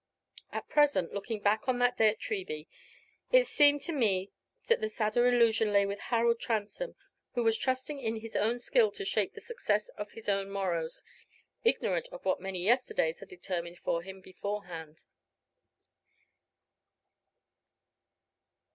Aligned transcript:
At 0.51 0.67
present, 0.67 1.13
looking 1.13 1.41
back 1.41 1.67
on 1.69 1.77
that 1.77 1.95
day 1.95 2.09
at 2.09 2.19
Treby, 2.19 2.67
it 3.31 3.45
seem 3.45 3.77
to 3.81 3.91
me 3.91 4.31
that 4.65 4.81
the 4.81 4.89
sadder 4.89 5.27
illusion 5.27 5.71
lay 5.71 5.85
with 5.85 5.99
Harold 6.09 6.39
Transome, 6.39 6.95
who 7.35 7.43
was 7.43 7.55
trusting 7.55 7.99
in 7.99 8.15
his 8.21 8.35
own 8.35 8.57
skill 8.57 8.89
to 8.89 9.05
shape 9.05 9.35
the 9.35 9.41
success 9.41 9.89
of 9.89 10.13
his 10.13 10.27
own 10.27 10.49
morrows, 10.49 11.03
ignorant 11.63 12.07
of 12.11 12.25
what 12.25 12.41
many 12.41 12.63
yesterdays 12.65 13.19
had 13.19 13.29
determined 13.29 13.77
for 13.77 14.01
him 14.01 14.21
beforehand. 14.21 15.03